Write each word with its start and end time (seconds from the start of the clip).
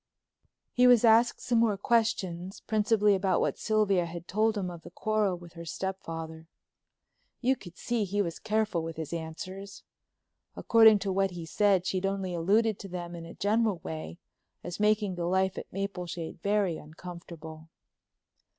He 0.73 0.87
was 0.87 1.05
asked 1.05 1.41
some 1.41 1.59
more 1.59 1.77
questions, 1.77 2.61
principally 2.61 3.13
about 3.13 3.39
what 3.39 3.59
Sylvia 3.59 4.07
had 4.07 4.27
told 4.27 4.57
him 4.57 4.71
of 4.71 4.81
the 4.81 4.89
quarrels 4.89 5.39
with 5.39 5.53
her 5.53 5.63
stepfather. 5.63 6.47
You 7.39 7.55
could 7.55 7.77
see 7.77 8.03
he 8.05 8.19
was 8.19 8.39
careful 8.39 8.87
in 8.87 8.95
his 8.95 9.13
answers. 9.13 9.83
According 10.55 10.97
to 11.05 11.11
what 11.13 11.29
he 11.29 11.45
said 11.45 11.85
she'd 11.85 12.07
only 12.07 12.33
alluded 12.33 12.79
to 12.79 12.87
them 12.87 13.15
in 13.15 13.27
a 13.27 13.35
general 13.35 13.77
way 13.83 14.17
as 14.63 14.79
making 14.79 15.13
the 15.13 15.27
life 15.27 15.55
at 15.55 15.71
Mapleshade 15.71 16.39
very 16.41 16.77
uncomfortable. 16.77 17.69